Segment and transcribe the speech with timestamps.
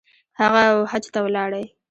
[0.39, 1.65] هغه، وحج ته ولاړی